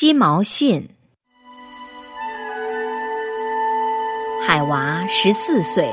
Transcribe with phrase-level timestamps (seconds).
[0.00, 0.90] 鸡毛信。
[4.46, 5.92] 海娃十四岁，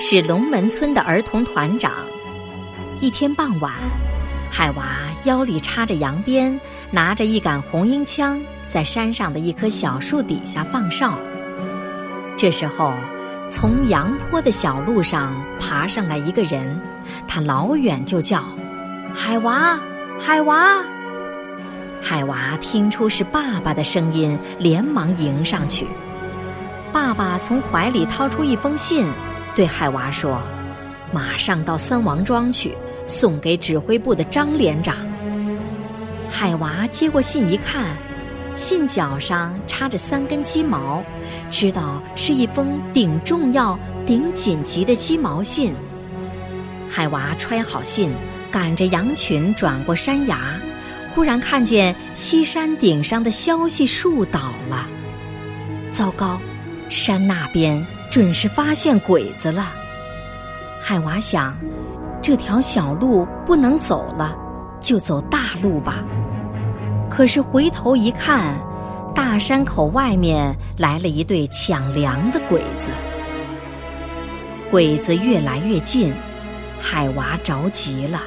[0.00, 1.92] 是龙门村的儿童团长。
[3.00, 3.72] 一天傍晚，
[4.50, 4.84] 海娃
[5.22, 11.16] 腰里插着羊鞭，拿着一杆红缨枪，在山上的一棵小树底下放哨。
[12.36, 12.92] 这时候，
[13.52, 16.76] 从阳坡的小路上爬上来一个人，
[17.28, 18.42] 他老远就叫
[19.14, 19.78] ：“海娃，
[20.18, 20.82] 海娃！”
[22.06, 25.86] 海娃听出是爸爸的声音，连忙迎上去。
[26.92, 29.06] 爸爸从怀里掏出一封信，
[29.56, 30.38] 对海娃说
[31.10, 34.94] ：“马上到三王庄去，送给指挥部的张连长。”
[36.28, 37.96] 海娃接过信一看，
[38.52, 41.02] 信角上插着三根鸡毛，
[41.50, 45.74] 知道是一封顶重要、顶紧急的鸡毛信。
[46.86, 48.12] 海娃揣好信，
[48.50, 50.36] 赶着羊群转过山崖。
[51.14, 54.88] 忽然看见西山顶上的消息树倒了，
[55.90, 56.40] 糟糕，
[56.88, 59.72] 山那边准是发现鬼子了。
[60.80, 61.56] 海娃想，
[62.20, 64.36] 这条小路不能走了，
[64.80, 66.04] 就走大路吧。
[67.08, 68.58] 可是回头一看，
[69.14, 72.90] 大山口外面来了一队抢粮的鬼子，
[74.68, 76.12] 鬼子越来越近，
[76.80, 78.20] 海娃着急了，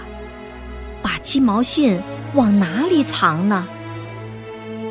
[1.01, 2.01] 把鸡毛信。
[2.33, 3.67] 往哪里藏呢？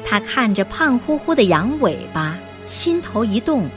[0.04, 3.68] 他看着胖乎乎的羊尾巴，心头一动，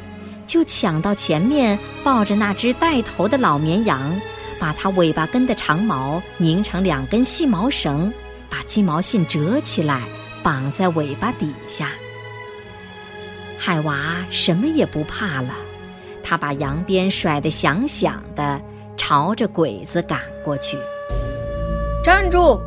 [0.45, 4.19] 就抢到前面，抱着那只带头的老绵羊，
[4.59, 8.11] 把它尾巴根的长毛拧成两根细毛绳，
[8.49, 10.03] 把鸡毛信折起来，
[10.44, 11.89] 绑在尾巴底下。
[13.57, 13.97] 海娃
[14.29, 15.53] 什么也不怕了，
[16.23, 18.61] 他把羊鞭甩得响响的，
[18.95, 20.77] 朝着鬼子赶过去。
[22.03, 22.61] 站住！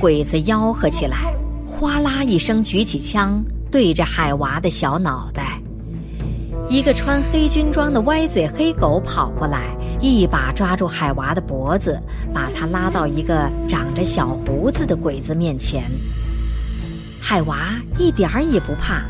[0.00, 1.34] 鬼子吆喝起来，
[1.66, 5.58] 哗啦一声举起枪对着海娃的小脑袋。
[6.68, 12.00] 一个穿黑军装的歪嘴黑狗跑过来，一把抓住海娃的脖子，
[12.32, 15.84] 把他拉到一个长着小胡子的鬼子面前。
[17.20, 19.04] 海娃一点儿也不怕，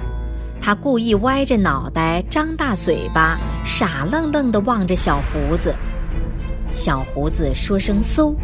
[0.60, 5.74] 他故意歪着脑袋，张大嘴巴，傻愣愣地望着小胡子。
[6.74, 8.34] 小胡子说声“嗖”。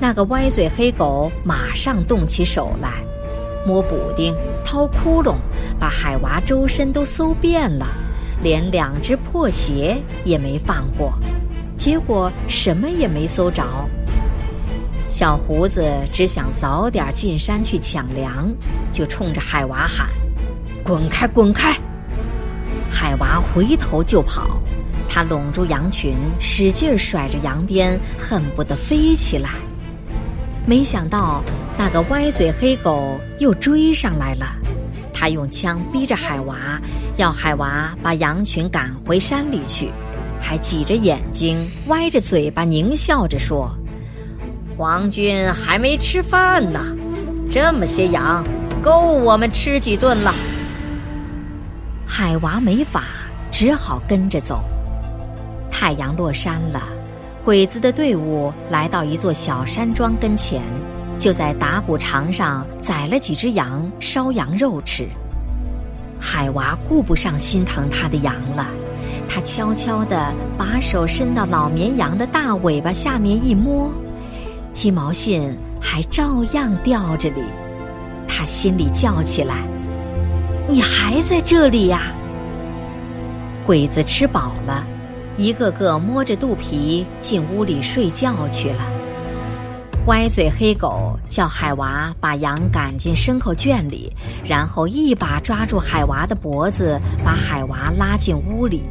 [0.00, 3.02] 那个歪嘴黑狗马上动起手来，
[3.66, 5.34] 摸补丁、掏窟窿，
[5.78, 7.86] 把海娃周身都搜遍了，
[8.42, 11.12] 连两只破鞋也没放过。
[11.76, 13.64] 结果什么也没搜着。
[15.08, 18.54] 小胡子只想早点进山去抢粮，
[18.92, 20.08] 就冲着海娃喊
[20.84, 21.74] ：“滚开，滚开！”
[22.90, 24.60] 海娃回头就跑，
[25.08, 29.50] 他拢住羊群，使劲甩着羊鞭，恨不得飞起来。
[30.68, 31.42] 没想到
[31.78, 34.44] 那个歪嘴黑狗又追上来了，
[35.14, 36.78] 他用枪逼着海娃，
[37.16, 39.90] 要海娃把羊群赶回山里去，
[40.38, 43.70] 还挤着眼睛、歪着嘴巴狞笑着说
[44.76, 46.84] ：“皇军还没吃饭呢，
[47.50, 48.44] 这么些羊
[48.82, 50.34] 够我们吃几顿了。”
[52.06, 53.04] 海娃没法，
[53.50, 54.62] 只好跟着走。
[55.70, 56.82] 太阳落山了。
[57.48, 60.62] 鬼子的队伍来到一座小山庄跟前，
[61.16, 65.08] 就在打谷场上宰了几只羊，烧羊肉吃。
[66.20, 68.66] 海娃顾不上心疼他的羊了，
[69.26, 73.90] 他悄悄地把手伸到老绵羊的大尾巴下面一摸，
[74.74, 77.42] 鸡毛信还照样吊着哩。
[78.28, 79.54] 他心里叫起来
[80.68, 82.12] ：“你还在这里呀！”
[83.64, 84.86] 鬼子吃饱了。
[85.38, 88.82] 一个个摸着肚皮进屋里睡觉去了。
[90.06, 94.12] 歪嘴黑狗叫海娃把羊赶进牲口圈里，
[94.44, 98.82] 然后一把抓住海娃的脖子，把海娃拉进屋里。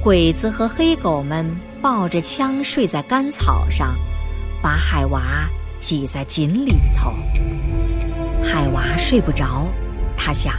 [0.00, 1.44] 鬼子和黑狗们
[1.82, 3.96] 抱着枪睡在干草上，
[4.62, 5.20] 把海娃
[5.80, 7.10] 挤在井里头。
[8.40, 9.66] 海娃睡不着，
[10.16, 10.54] 他想：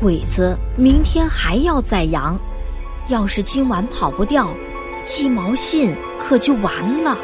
[0.00, 2.40] 鬼子明天还要宰羊。
[3.08, 4.48] 要是今晚跑不掉，
[5.02, 7.16] 鸡毛信可就完了。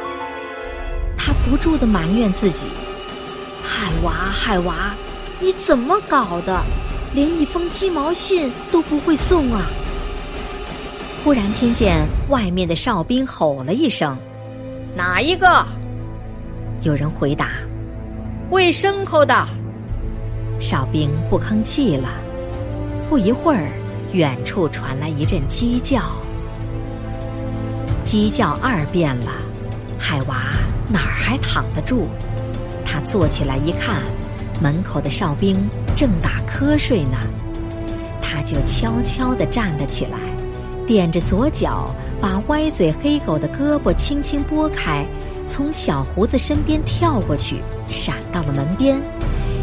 [1.17, 2.67] 他不住的埋怨自己
[3.63, 4.95] ：“海娃，海娃，
[5.41, 6.61] 你怎么搞的？
[7.15, 9.67] 连一封鸡毛信都不会送啊！”
[11.25, 14.17] 忽然听见外面的哨兵吼了一声
[14.95, 15.65] ：“哪一个？”
[16.83, 17.51] 有人回答
[18.51, 19.47] ：“喂牲口的。”
[20.61, 22.09] 哨兵不吭气了。
[23.09, 23.71] 不一会儿。
[24.13, 26.01] 远处传来一阵鸡叫，
[28.03, 29.33] 鸡叫二遍了，
[29.99, 30.37] 海娃
[30.91, 32.07] 哪儿还躺得住？
[32.87, 34.03] 他坐起来一看，
[34.63, 37.19] 门口的哨兵正打瞌睡呢。
[38.23, 40.19] 他就悄悄地站了起来，
[40.87, 45.05] 踮着左脚，把歪嘴黑狗的胳膊轻轻拨开，
[45.47, 48.99] 从小胡子身边跳过去，闪到了门边，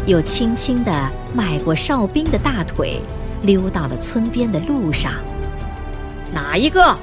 [0.06, 3.00] 又轻轻地迈过哨兵的大腿，
[3.42, 5.12] 溜到了村边的路上。
[6.32, 6.96] 哪一个？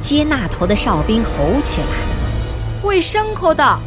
[0.00, 1.30] 接那头的哨兵吼
[1.62, 1.86] 起来
[2.84, 3.78] ：“喂牲口的！”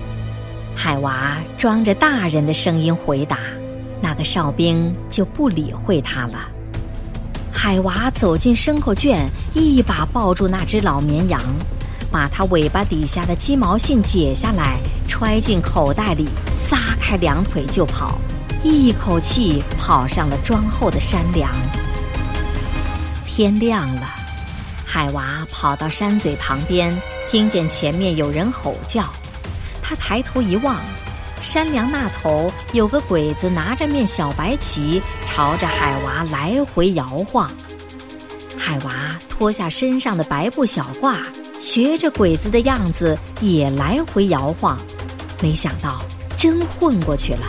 [0.75, 3.37] 海娃装着大人的声音回答，
[4.01, 6.49] 那个哨兵就不理会他了。
[7.51, 11.39] 海娃走进牲口圈，一把抱住那只老绵羊，
[12.11, 14.77] 把它尾巴底下的鸡毛信解下来，
[15.07, 18.17] 揣进口袋里，撒开两腿就跑，
[18.63, 21.51] 一口气跑上了庄后的山梁。
[23.25, 24.07] 天亮了，
[24.85, 26.95] 海娃跑到山嘴旁边，
[27.29, 29.05] 听见前面有人吼叫，
[29.81, 30.75] 他抬头一望。
[31.39, 37.49] 山梁那头有个鬼子拿着面小白旗，朝着海娃来回摇晃。
[38.57, 38.91] 海娃
[39.29, 41.19] 脱下身上的白布小褂，
[41.59, 44.79] 学着鬼子的样子也来回摇晃。
[45.43, 46.01] 没想到
[46.35, 47.45] 真混过去了。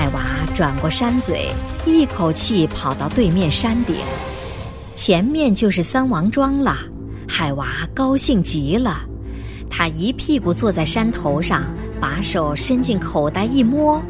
[0.00, 0.22] 海娃
[0.54, 1.50] 转过山嘴，
[1.84, 3.96] 一口气跑到对面山顶，
[4.94, 6.74] 前面就是三王庄了。
[7.28, 9.02] 海娃高兴极了，
[9.68, 11.64] 他一屁股坐在山头上。
[12.00, 14.02] 把手伸进口袋一摸，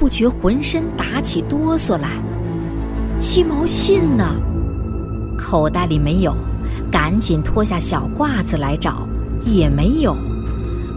[0.00, 2.08] 不觉浑身打起哆嗦来。
[3.20, 4.34] 鸡毛信呢？
[5.38, 6.34] 口袋里没有，
[6.90, 9.06] 赶紧脱下小褂子来找，
[9.46, 10.16] 也没有。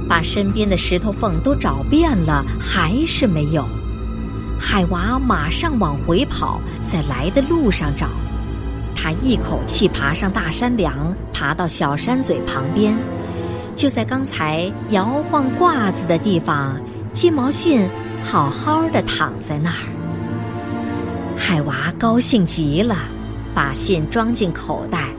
[0.10, 3.64] 把身边的石头缝都找遍了，还是没有。
[4.66, 8.08] 海娃马上往回跑，在来的路上找。
[8.96, 12.96] 他一口气爬上大山梁，爬到小山嘴旁边。
[13.76, 16.80] 就在刚才摇晃褂子的地方，
[17.12, 17.88] 金毛信
[18.24, 19.84] 好好的躺在那儿。
[21.38, 22.96] 海娃高兴极了，
[23.54, 25.10] 把信装进口袋，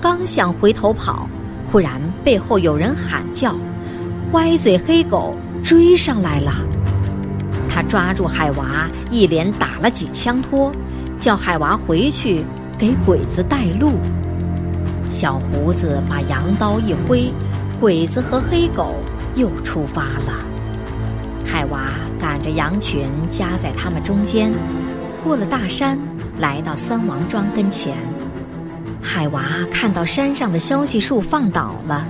[0.00, 1.28] 刚想回头跑，
[1.70, 3.56] 忽然背后有人喊叫
[4.32, 6.54] ：“歪嘴黑狗追上来了！”
[7.72, 10.70] 他抓住海娃，一连打了几枪托，
[11.18, 12.44] 叫海娃回去
[12.76, 13.92] 给鬼子带路。
[15.08, 17.32] 小胡子把羊刀一挥。
[17.80, 18.94] 鬼子和黑狗
[19.34, 20.32] 又出发了，
[21.44, 21.80] 海娃
[22.16, 24.52] 赶着羊群夹在他们中间，
[25.24, 25.98] 过了大山，
[26.38, 27.96] 来到三王庄跟前。
[29.02, 32.06] 海娃看到山上的消息树放倒了，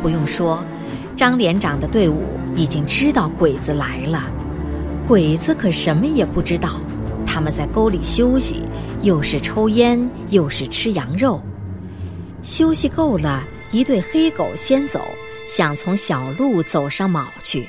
[0.00, 0.62] 不用说，
[1.16, 2.22] 张连长的队伍
[2.54, 4.22] 已经知道鬼子来了。
[5.08, 6.78] 鬼子可什么也不知道，
[7.26, 8.62] 他们在沟里休息，
[9.00, 11.40] 又是抽烟，又是吃羊肉。
[12.42, 13.42] 休息够了。
[13.70, 15.00] 一对黑狗先走，
[15.46, 17.68] 想从小路走上卯去。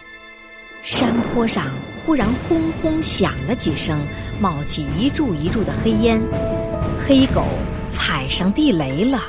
[0.81, 1.65] 山坡上
[2.05, 3.99] 忽然轰轰响了几声，
[4.39, 6.21] 冒起一柱一柱的黑烟。
[7.05, 7.43] 黑狗
[7.85, 9.21] 踩上地雷了。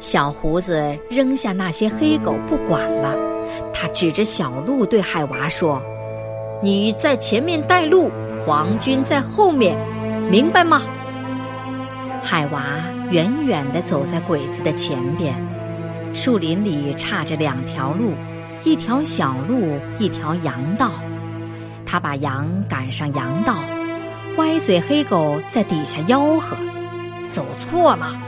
[0.00, 3.16] 小胡子扔下那些黑狗不管了，
[3.72, 5.82] 他指着小路对海娃说
[6.64, 8.10] ：“你在前面带路，
[8.46, 9.76] 皇军在后面，
[10.30, 10.80] 明白吗？”
[12.24, 12.62] 海娃
[13.10, 15.34] 远远地走在鬼子的前边。
[16.14, 18.14] 树林里岔着两条路，
[18.64, 20.90] 一条小路，一条羊道。
[21.84, 23.56] 他把羊赶上羊道，
[24.38, 26.56] 歪嘴黑狗在底下吆喝
[27.28, 28.18] ：“走错了！”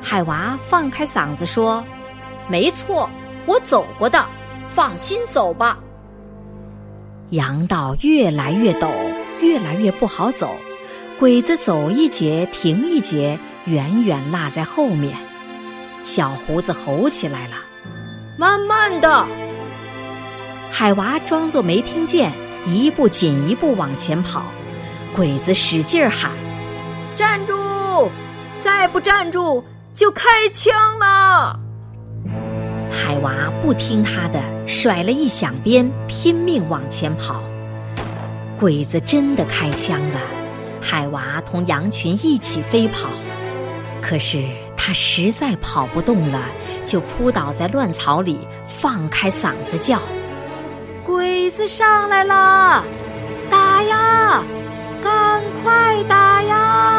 [0.00, 1.84] 海娃放开嗓子说
[2.46, 3.10] ：“没错，
[3.46, 4.24] 我走过的，
[4.68, 5.76] 放心走吧。”
[7.32, 8.92] 羊道越来越陡，
[9.40, 10.54] 越来越不好走，
[11.18, 15.16] 鬼子走一截停一截，远远落在后面。
[16.02, 17.54] 小胡子吼起来了
[18.36, 19.26] ：“慢慢的！”
[20.70, 22.30] 海娃装作没听见，
[22.66, 24.52] 一步紧一步往前跑。
[25.14, 26.32] 鬼子使劲喊
[27.16, 28.10] ：“站住！
[28.58, 31.58] 再不站住就开枪了！”
[32.92, 37.42] 海娃不听他的，甩了一响鞭，拼命往前跑。
[38.60, 40.20] 鬼子真的开枪了，
[40.80, 43.08] 海娃同羊群一起飞跑，
[44.00, 44.44] 可是。
[44.84, 46.40] 他实在跑不动了，
[46.84, 50.00] 就扑倒在乱草里，放开嗓子叫
[51.06, 52.84] ：“鬼子上来了，
[53.48, 54.42] 打呀，
[55.00, 56.98] 赶快打呀！”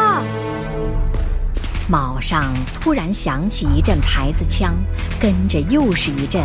[1.94, 4.74] 卯上突然响起一阵牌子枪，
[5.16, 6.42] 跟着又是一阵。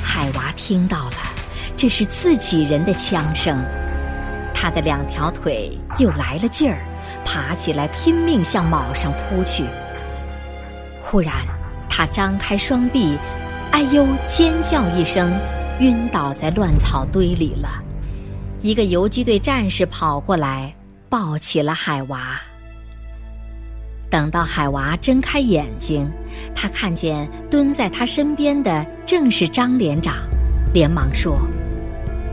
[0.00, 1.16] 海娃听到了，
[1.76, 3.60] 这是自己人的枪声。
[4.54, 6.78] 他的两条腿又来了劲儿，
[7.24, 9.64] 爬起来拼命向卯上扑去。
[11.02, 11.34] 忽然，
[11.88, 13.18] 他张开双臂，
[13.72, 14.06] 哎呦！
[14.28, 15.32] 尖叫一声，
[15.80, 17.68] 晕倒在乱草堆里了。
[18.62, 20.72] 一个游击队战士跑过来，
[21.08, 22.40] 抱起了海娃。
[24.10, 26.10] 等到海娃睁开眼睛，
[26.54, 30.16] 他看见蹲在他身边的正是张连长，
[30.74, 31.38] 连忙说：“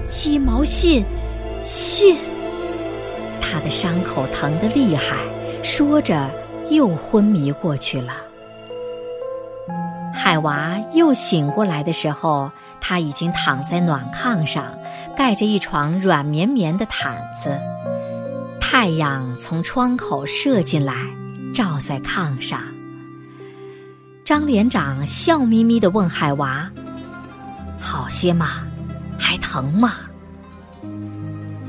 [0.10, 1.06] 鸡毛信，
[1.64, 2.18] 信。”
[3.40, 5.18] 他的伤口疼得厉害，
[5.64, 6.30] 说着
[6.72, 8.14] 又昏迷过去了。
[10.14, 14.66] 海娃又醒过来的时候，他已经躺在暖炕上，
[15.16, 17.58] 盖着一床软绵绵的毯子。
[18.60, 20.94] 太阳从窗口射进来，
[21.58, 22.62] 照在炕上。
[24.24, 26.70] 张连长笑眯眯地问海娃
[27.82, 28.62] ：“好些吗？
[29.18, 29.94] 还疼吗？”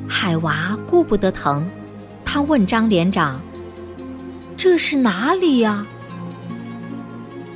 [0.07, 1.67] 海娃顾不得疼，
[2.23, 3.41] 他问张连长
[4.59, 5.87] ：“这是哪里呀？”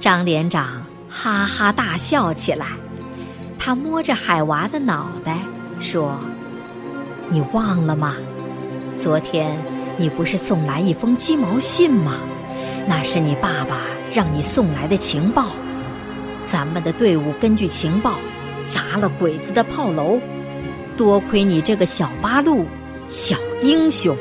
[0.00, 2.68] 张连长哈哈大笑起来，
[3.58, 5.38] 他摸着海娃的脑袋
[5.80, 6.18] 说
[7.28, 8.16] ：“你忘了吗？
[8.96, 9.62] 昨天
[9.96, 12.20] 你不是送来一封鸡毛信吗？
[12.87, 13.78] 那是你爸爸
[14.12, 15.46] 让你送来的情报。
[16.44, 18.14] 咱们的队伍根据情报
[18.62, 20.20] 砸了鬼子的炮楼。”
[20.94, 22.66] 多亏你这个小八路，
[23.08, 24.14] 小英雄！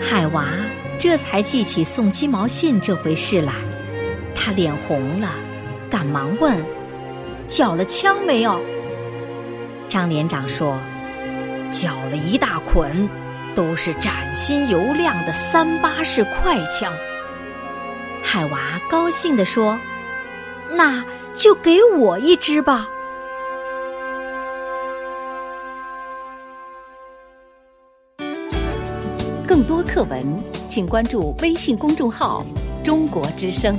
[0.00, 0.44] 海娃
[0.96, 3.52] 这才记起送鸡毛信这回事来，
[4.32, 5.28] 他脸红了，
[5.90, 6.64] 赶忙问
[7.48, 8.62] ：“缴了枪没有？”
[9.88, 10.78] 张连长说
[11.72, 13.08] ：“缴了一大捆，
[13.54, 16.92] 都是崭新油亮的三八式快枪。”
[18.22, 19.78] 海娃高兴地说
[20.70, 21.04] ：“那
[21.34, 22.88] 就给我一支吧。”
[29.46, 30.22] 更多课文，
[30.68, 32.44] 请关注微信公众号
[32.84, 33.76] “中国之声”。